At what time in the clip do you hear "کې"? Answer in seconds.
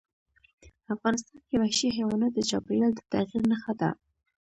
1.47-1.55